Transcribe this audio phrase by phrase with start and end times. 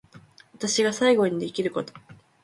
[0.53, 1.93] 私が最後にできること